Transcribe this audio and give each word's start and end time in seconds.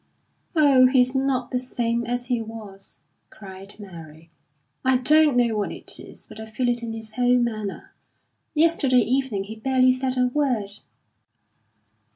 "Oh, 0.55 0.87
he's 0.87 1.13
not 1.13 1.51
the 1.51 1.59
same 1.59 2.07
as 2.07 2.25
he 2.25 2.41
was!" 2.41 3.01
cried 3.29 3.75
Mary, 3.79 4.31
"I 4.83 4.97
don't 4.97 5.37
know 5.37 5.55
what 5.55 5.71
it 5.71 5.99
is, 5.99 6.25
but 6.27 6.39
I 6.39 6.49
feel 6.49 6.69
it 6.69 6.81
in 6.81 6.91
his 6.91 7.13
whole 7.13 7.37
manner. 7.37 7.93
Yesterday 8.55 8.97
evening 9.01 9.43
he 9.43 9.57
barely 9.57 9.91
said 9.91 10.17
a 10.17 10.25
word." 10.25 10.79